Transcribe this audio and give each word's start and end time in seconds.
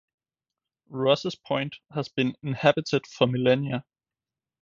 Rosses 0.89 1.35
Point 1.35 1.75
has 1.91 2.07
been 2.09 2.33
inhabited 2.41 3.05
for 3.05 3.27
millennia. 3.27 3.85